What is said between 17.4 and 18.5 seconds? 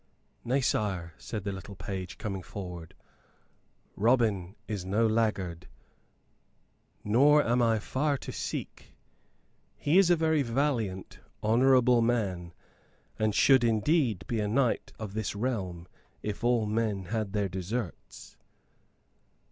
deserts."